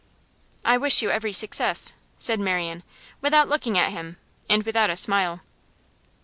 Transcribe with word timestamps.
'I 0.65 0.77
wish 0.77 1.03
you 1.03 1.11
every 1.11 1.31
success,' 1.31 1.93
said 2.17 2.39
Marian, 2.39 2.81
without 3.21 3.47
looking 3.47 3.77
at 3.77 3.91
him, 3.91 4.17
and 4.49 4.63
without 4.63 4.89
a 4.89 4.97
smile. 4.97 5.41